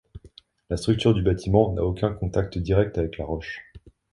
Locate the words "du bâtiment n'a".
1.13-1.83